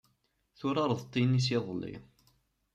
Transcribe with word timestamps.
Turareḍ 0.57 1.01
tinis 1.11 1.47
iḍelli. 1.57 1.95